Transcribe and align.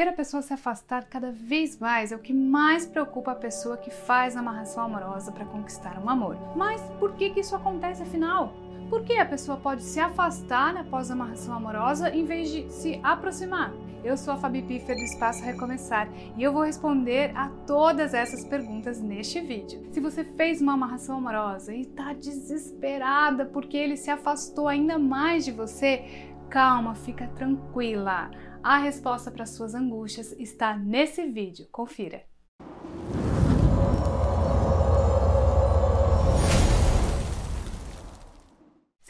Ver 0.00 0.08
a 0.08 0.12
pessoa 0.14 0.40
se 0.40 0.54
afastar 0.54 1.04
cada 1.04 1.30
vez 1.30 1.78
mais 1.78 2.10
é 2.10 2.16
o 2.16 2.18
que 2.18 2.32
mais 2.32 2.86
preocupa 2.86 3.32
a 3.32 3.34
pessoa 3.34 3.76
que 3.76 3.90
faz 3.90 4.34
amarração 4.34 4.82
amorosa 4.82 5.30
para 5.30 5.44
conquistar 5.44 6.02
um 6.02 6.08
amor. 6.08 6.38
Mas 6.56 6.80
por 6.98 7.12
que, 7.16 7.28
que 7.28 7.40
isso 7.40 7.54
acontece 7.54 8.02
afinal? 8.02 8.54
Por 8.88 9.04
que 9.04 9.18
a 9.18 9.26
pessoa 9.26 9.58
pode 9.58 9.82
se 9.82 10.00
afastar 10.00 10.74
após 10.74 11.10
a 11.10 11.12
amarração 11.12 11.54
amorosa 11.54 12.08
em 12.08 12.24
vez 12.24 12.50
de 12.50 12.72
se 12.72 12.98
aproximar? 13.02 13.74
Eu 14.02 14.16
sou 14.16 14.32
a 14.32 14.38
Fabi 14.38 14.62
Piffer 14.62 14.96
do 14.96 15.02
Espaço 15.02 15.44
Recomeçar 15.44 16.08
e 16.34 16.42
eu 16.42 16.50
vou 16.50 16.62
responder 16.62 17.36
a 17.36 17.50
todas 17.66 18.14
essas 18.14 18.42
perguntas 18.42 19.02
neste 19.02 19.38
vídeo. 19.38 19.86
Se 19.92 20.00
você 20.00 20.24
fez 20.24 20.62
uma 20.62 20.72
amarração 20.72 21.18
amorosa 21.18 21.74
e 21.74 21.82
está 21.82 22.14
desesperada 22.14 23.44
porque 23.44 23.76
ele 23.76 23.98
se 23.98 24.10
afastou 24.10 24.66
ainda 24.66 24.98
mais 24.98 25.44
de 25.44 25.52
você, 25.52 26.30
calma, 26.50 26.94
fica 26.96 27.28
tranquila. 27.28 28.30
A 28.62 28.78
resposta 28.78 29.30
para 29.30 29.46
suas 29.46 29.74
angústias 29.74 30.32
está 30.32 30.76
nesse 30.76 31.24
vídeo. 31.26 31.68
Confira. 31.70 32.29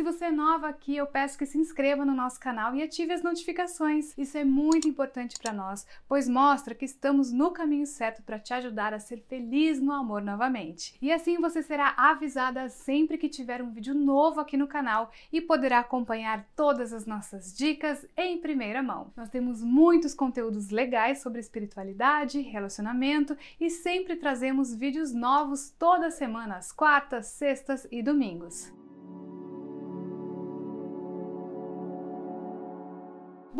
Se 0.00 0.04
você 0.04 0.24
é 0.24 0.30
nova 0.30 0.66
aqui, 0.66 0.96
eu 0.96 1.06
peço 1.06 1.36
que 1.36 1.45
se 1.45 1.59
inscreva 1.59 2.06
no 2.06 2.14
nosso 2.14 2.40
canal 2.40 2.74
e 2.74 2.82
ative 2.82 3.12
as 3.12 3.22
notificações. 3.22 4.16
Isso 4.16 4.38
é 4.38 4.46
muito 4.46 4.88
importante 4.88 5.38
para 5.38 5.52
nós, 5.52 5.86
pois 6.09 6.26
mostra 6.26 6.74
que 6.74 6.86
estamos 6.86 7.30
no 7.30 7.50
caminho 7.50 7.86
certo 7.86 8.23
para 8.23 8.38
te 8.38 8.54
ajudar 8.54 8.95
a 8.95 8.98
ser 8.98 9.20
feliz 9.28 9.78
no 9.78 9.92
amor 9.92 10.23
novamente. 10.23 10.96
E 11.02 11.12
assim 11.12 11.38
você 11.38 11.62
será 11.62 11.92
avisada 11.98 12.66
sempre 12.70 13.18
que 13.18 13.28
tiver 13.28 13.60
um 13.60 13.70
vídeo 13.70 13.95
novo 13.95 14.40
aqui 14.40 14.56
no 14.56 14.66
canal 14.66 15.10
e 15.30 15.38
poderá 15.38 15.80
acompanhar 15.80 16.46
todas 16.56 16.95
as 16.95 17.04
nossas 17.04 17.54
dicas 17.54 18.06
em 18.16 18.38
primeira 18.38 18.82
mão. 18.82 19.12
Nós 19.14 19.28
temos 19.28 19.62
muitos 19.62 20.14
conteúdos 20.14 20.70
legais 20.70 21.20
sobre 21.20 21.40
espiritualidade, 21.40 22.40
relacionamento 22.40 23.37
e 23.60 23.68
sempre 23.68 24.16
trazemos 24.16 24.74
vídeos 24.74 25.12
novos 25.12 25.68
toda 25.79 26.10
semana, 26.10 26.57
às 26.57 26.73
quartas, 26.73 27.26
sextas 27.26 27.87
e 27.92 28.02
domingos. 28.02 28.79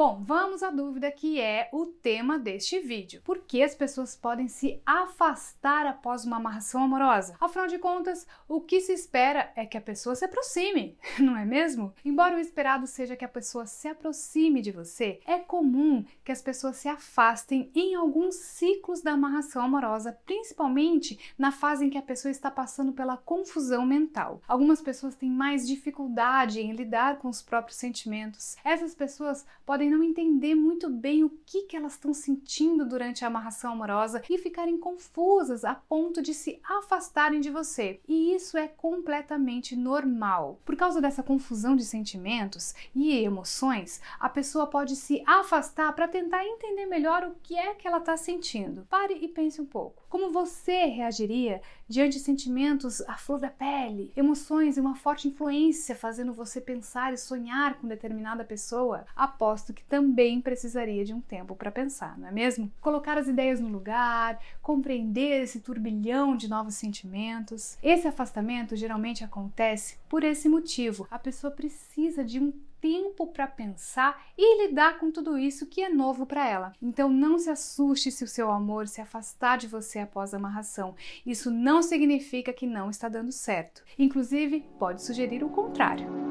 Bom, 0.01 0.25
vamos 0.25 0.63
à 0.63 0.71
dúvida 0.71 1.13
que 1.13 1.39
é 1.39 1.69
o 1.75 1.85
tema 1.85 2.39
deste 2.39 2.81
vídeo. 2.81 3.21
Por 3.23 3.41
que 3.41 3.63
as 3.63 3.75
pessoas 3.75 4.17
podem 4.17 4.49
se 4.49 4.81
afastar 4.87 5.85
após 5.85 6.25
uma 6.25 6.39
amarração 6.39 6.83
amorosa? 6.83 7.37
Afinal 7.39 7.67
de 7.67 7.77
contas, 7.79 8.27
o 8.49 8.63
que 8.63 8.81
se 8.81 8.95
espera 8.95 9.53
é 9.55 9.67
que 9.67 9.77
a 9.77 9.81
pessoa 9.81 10.17
se 10.17 10.25
aproxime, 10.25 10.97
não 11.21 11.37
é 11.37 11.45
mesmo? 11.45 11.93
Embora 12.03 12.35
o 12.35 12.41
esperado 12.41 12.87
seja 12.87 13.15
que 13.15 13.27
a 13.27 13.29
pessoa 13.29 13.67
se 13.67 13.89
aproxime 13.89 14.63
de 14.63 14.73
você, 14.73 15.21
é 15.27 15.39
comum 15.39 16.03
que 16.25 16.33
as 16.33 16.41
pessoas 16.41 16.77
se 16.77 16.89
afastem 16.89 17.71
em 17.75 17.95
alguns 17.95 18.37
ciclos 18.37 19.03
da 19.03 19.13
amarração 19.13 19.63
amorosa, 19.63 20.19
principalmente 20.25 21.35
na 21.37 21.53
fase 21.53 21.85
em 21.85 21.91
que 21.91 21.99
a 21.99 22.03
pessoa 22.03 22.33
está 22.33 22.51
passando 22.51 22.95
pela 22.95 23.19
confusão 23.19 23.85
mental. 23.85 24.41
Algumas 24.49 24.81
pessoas 24.81 25.15
têm 25.15 25.29
mais 25.29 25.69
dificuldade 25.69 26.59
em 26.59 26.73
lidar 26.73 27.19
com 27.19 27.29
os 27.29 27.43
próprios 27.43 27.77
sentimentos. 27.77 28.57
Essas 28.65 28.95
pessoas 28.95 29.45
podem 29.67 29.90
não 29.91 30.03
entender 30.03 30.55
muito 30.55 30.89
bem 30.89 31.25
o 31.25 31.31
que, 31.45 31.63
que 31.63 31.77
elas 31.77 31.93
estão 31.93 32.15
sentindo 32.15 32.87
durante 32.87 33.25
a 33.25 33.29
amarração 33.29 33.73
amorosa 33.73 34.23
e 34.31 34.39
ficarem 34.39 34.79
confusas 34.79 35.65
a 35.65 35.75
ponto 35.75 36.23
de 36.23 36.33
se 36.33 36.61
afastarem 36.65 37.41
de 37.41 37.51
você. 37.51 38.01
E 38.09 38.35
isso 38.35 38.57
é 38.57 38.69
completamente 38.69 39.77
normal. 39.77 40.61
Por 40.65 40.77
causa 40.77 41.01
dessa 41.01 41.23
confusão 41.23 41.77
de 41.77 41.85
sentimentos 41.85 42.75
e 42.95 43.13
emoções, 43.13 44.01
a 44.19 44.29
pessoa 44.29 44.67
pode 44.67 44.97
se 44.97 45.23
afastar 45.27 45.93
para 45.95 46.09
tentar 46.09 46.45
entender 46.45 46.87
melhor 46.87 47.25
o 47.25 47.35
que 47.43 47.57
é 47.57 47.75
que 47.75 47.87
ela 47.87 47.99
está 47.99 48.17
sentindo. 48.17 48.87
Pare 48.89 49.15
e 49.21 49.29
pense 49.29 49.61
um 49.61 49.67
pouco. 49.67 50.00
Como 50.11 50.33
você 50.33 50.87
reagiria 50.87 51.63
diante 51.89 52.19
de 52.19 52.25
sentimentos 52.25 53.01
à 53.03 53.17
flor 53.17 53.39
da 53.39 53.49
pele, 53.49 54.13
emoções 54.17 54.77
e 54.77 54.81
uma 54.81 54.97
forte 54.97 55.29
influência 55.29 55.95
fazendo 55.95 56.33
você 56.33 56.61
pensar 56.61 57.15
e 57.15 57.17
sonhar 57.17 57.75
com 57.75 57.87
determinada 57.87 58.45
pessoa? 58.45 59.07
Aposto 59.15 59.73
que 59.73 59.85
também 59.85 60.41
precisaria 60.41 61.05
de 61.05 61.15
um 61.15 61.21
tempo 61.21 61.55
para 61.55 61.71
pensar, 61.71 62.19
não 62.19 62.27
é 62.27 62.33
mesmo? 62.33 62.73
Colocar 62.81 63.17
as 63.19 63.29
ideias 63.29 63.61
no 63.61 63.69
lugar, 63.69 64.41
compreender 64.61 65.45
esse 65.45 65.61
turbilhão 65.61 66.37
de 66.37 66.49
novos 66.49 66.75
sentimentos. 66.75 67.79
Esse 67.81 68.09
afastamento 68.09 68.75
geralmente 68.75 69.23
acontece 69.23 69.97
por 70.09 70.25
esse 70.25 70.49
motivo. 70.49 71.07
A 71.09 71.21
pessoa 71.21 71.53
precisa 71.53 72.25
de 72.25 72.41
um 72.41 72.53
tempo 72.81 73.27
para 73.27 73.47
pensar 73.47 74.27
e 74.37 74.67
lidar 74.67 74.99
com 74.99 75.11
tudo 75.11 75.39
isso 75.39 75.67
que 75.67 75.83
é 75.83 75.89
novo 75.89 76.27
para 76.27 76.49
ela. 76.49 76.73
Então 76.81 77.09
não 77.09 77.39
se 77.39 77.51
assuste 77.51 78.11
se 78.11 78.25
o 78.25 78.29
seu 78.29 78.51
amor 78.51 78.89
se 78.89 79.01
afastar 79.01 79.59
de 79.59 79.67
você 79.67 80.01
após 80.01 80.33
a 80.33 80.37
amarração. 80.37 80.95
Isso 81.25 81.51
não 81.51 81.83
significa 81.83 82.53
que 82.53 82.67
não 82.67 82.91
está 82.91 83.09
dando 83.09 83.33
certo. 83.33 83.85
Inclusive, 83.99 84.65
pode 84.79 85.03
sugerir 85.03 85.45
o 85.45 85.51
contrário. 85.51 86.31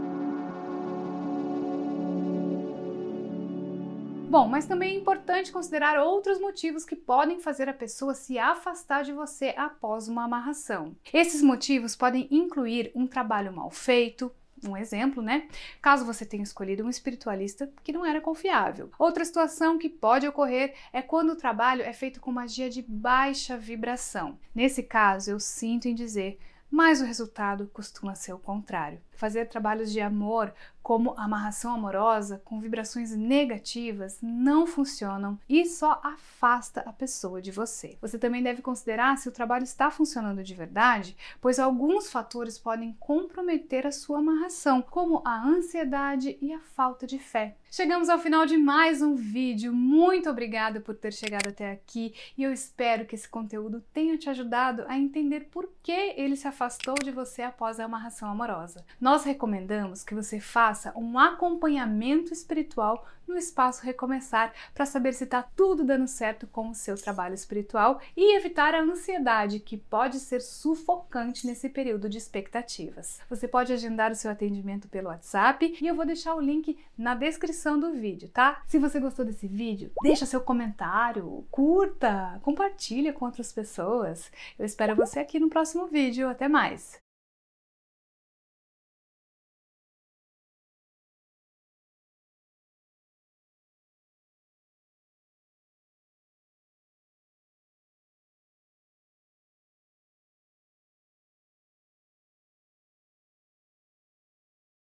Bom, 4.29 4.47
mas 4.47 4.67
também 4.67 4.93
é 4.93 4.95
importante 4.95 5.51
considerar 5.51 5.99
outros 5.99 6.39
motivos 6.39 6.85
que 6.85 6.95
podem 6.95 7.39
fazer 7.39 7.67
a 7.67 7.73
pessoa 7.73 8.13
se 8.13 8.37
afastar 8.37 9.03
de 9.03 9.11
você 9.11 9.55
após 9.57 10.07
uma 10.07 10.23
amarração. 10.23 10.95
Esses 11.11 11.41
motivos 11.41 11.95
podem 11.95 12.27
incluir 12.29 12.91
um 12.93 13.07
trabalho 13.07 13.51
mal 13.51 13.71
feito, 13.71 14.31
um 14.67 14.75
exemplo, 14.75 15.21
né? 15.21 15.47
Caso 15.81 16.05
você 16.05 16.25
tenha 16.25 16.43
escolhido 16.43 16.83
um 16.83 16.89
espiritualista 16.89 17.71
que 17.83 17.93
não 17.93 18.05
era 18.05 18.21
confiável. 18.21 18.91
Outra 18.97 19.23
situação 19.23 19.77
que 19.77 19.89
pode 19.89 20.27
ocorrer 20.27 20.73
é 20.91 21.01
quando 21.01 21.31
o 21.31 21.35
trabalho 21.35 21.81
é 21.83 21.93
feito 21.93 22.19
com 22.19 22.31
magia 22.31 22.69
de 22.69 22.81
baixa 22.81 23.57
vibração. 23.57 24.37
Nesse 24.53 24.83
caso, 24.83 25.31
eu 25.31 25.39
sinto 25.39 25.87
em 25.87 25.95
dizer, 25.95 26.39
mas 26.69 27.01
o 27.01 27.05
resultado 27.05 27.69
costuma 27.73 28.13
ser 28.13 28.33
o 28.33 28.39
contrário. 28.39 29.01
Fazer 29.11 29.47
trabalhos 29.47 29.91
de 29.91 29.99
amor 29.99 30.53
como 30.89 31.13
amarração 31.15 31.75
amorosa 31.75 32.41
com 32.43 32.59
vibrações 32.59 33.15
negativas 33.15 34.17
não 34.23 34.65
funcionam 34.65 35.37
e 35.47 35.63
só 35.63 36.01
afasta 36.03 36.81
a 36.81 36.91
pessoa 36.91 37.39
de 37.39 37.51
você. 37.51 37.95
Você 38.01 38.17
também 38.17 38.41
deve 38.41 38.63
considerar 38.63 39.15
se 39.19 39.29
o 39.29 39.31
trabalho 39.31 39.63
está 39.63 39.91
funcionando 39.91 40.43
de 40.43 40.55
verdade, 40.55 41.15
pois 41.39 41.59
alguns 41.59 42.11
fatores 42.11 42.57
podem 42.57 42.97
comprometer 42.99 43.85
a 43.85 43.91
sua 43.91 44.17
amarração, 44.17 44.81
como 44.81 45.21
a 45.23 45.39
ansiedade 45.45 46.39
e 46.41 46.51
a 46.51 46.59
falta 46.59 47.05
de 47.05 47.19
fé. 47.19 47.55
Chegamos 47.71 48.09
ao 48.09 48.17
final 48.17 48.47
de 48.47 48.57
mais 48.57 48.99
um 48.99 49.13
vídeo. 49.13 49.71
Muito 49.71 50.27
obrigada 50.27 50.81
por 50.81 50.95
ter 50.95 51.13
chegado 51.13 51.49
até 51.49 51.71
aqui 51.71 52.15
e 52.35 52.41
eu 52.41 52.51
espero 52.51 53.05
que 53.05 53.13
esse 53.13 53.29
conteúdo 53.29 53.83
tenha 53.93 54.17
te 54.17 54.27
ajudado 54.27 54.85
a 54.87 54.97
entender 54.97 55.49
por 55.51 55.69
que 55.83 56.15
ele 56.17 56.35
se 56.35 56.47
afastou 56.47 56.95
de 56.95 57.11
você 57.11 57.43
após 57.43 57.79
a 57.79 57.85
amarração 57.85 58.27
amorosa. 58.27 58.83
Nós 58.99 59.23
recomendamos 59.23 60.03
que 60.03 60.15
você 60.15 60.39
faça 60.39 60.78
faça 60.79 60.97
um 60.97 61.19
acompanhamento 61.19 62.31
espiritual 62.31 63.05
no 63.27 63.37
espaço 63.37 63.83
Recomeçar 63.83 64.53
para 64.73 64.85
saber 64.85 65.13
se 65.13 65.25
está 65.25 65.43
tudo 65.43 65.83
dando 65.83 66.07
certo 66.07 66.47
com 66.47 66.69
o 66.69 66.73
seu 66.73 66.95
trabalho 66.95 67.35
espiritual 67.35 67.99
e 68.15 68.35
evitar 68.37 68.73
a 68.73 68.81
ansiedade 68.81 69.59
que 69.59 69.77
pode 69.77 70.19
ser 70.19 70.41
sufocante 70.41 71.45
nesse 71.45 71.69
período 71.69 72.09
de 72.09 72.17
expectativas. 72.17 73.19
Você 73.29 73.47
pode 73.47 73.73
agendar 73.73 74.11
o 74.11 74.15
seu 74.15 74.31
atendimento 74.31 74.87
pelo 74.87 75.09
WhatsApp 75.09 75.77
e 75.79 75.85
eu 75.85 75.95
vou 75.95 76.05
deixar 76.05 76.33
o 76.33 76.41
link 76.41 76.77
na 76.97 77.13
descrição 77.13 77.77
do 77.77 77.91
vídeo, 77.91 78.29
tá? 78.29 78.63
Se 78.65 78.79
você 78.79 78.99
gostou 78.99 79.25
desse 79.25 79.47
vídeo, 79.47 79.91
deixa 80.01 80.25
seu 80.25 80.41
comentário, 80.41 81.45
curta, 81.51 82.39
compartilha 82.41 83.13
com 83.13 83.25
outras 83.25 83.51
pessoas. 83.51 84.31
Eu 84.57 84.65
espero 84.65 84.95
você 84.95 85.19
aqui 85.19 85.39
no 85.39 85.49
próximo 85.49 85.87
vídeo. 85.87 86.29
Até 86.29 86.47
mais! 86.47 87.08